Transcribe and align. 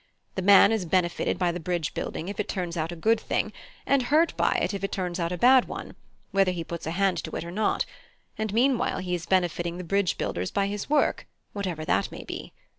The 0.33 0.41
man 0.41 0.71
is 0.71 0.85
benefited 0.87 1.37
by 1.37 1.51
the 1.51 1.59
bridge 1.59 1.93
building 1.93 2.27
if 2.27 2.39
it 2.39 2.47
turns 2.49 2.75
out 2.75 2.91
a 2.91 2.95
good 2.95 3.19
thing, 3.19 3.53
and 3.85 4.01
hurt 4.01 4.35
by 4.35 4.53
it 4.53 4.73
if 4.73 4.83
it 4.83 4.91
turns 4.91 5.19
out 5.19 5.31
a 5.31 5.37
bad 5.37 5.65
one, 5.65 5.95
whether 6.31 6.51
he 6.51 6.63
puts 6.63 6.87
a 6.87 6.97
hand 6.97 7.23
to 7.23 7.35
it 7.35 7.43
or 7.45 7.51
not; 7.51 7.85
and 8.35 8.51
meanwhile 8.51 8.97
he 8.97 9.13
is 9.13 9.27
benefiting 9.27 9.77
the 9.77 9.83
bridge 9.83 10.17
builders 10.17 10.49
by 10.49 10.65
his 10.65 10.89
work, 10.89 11.27
whatever 11.53 11.85
that 11.85 12.11
may 12.11 12.23
be. 12.23 12.51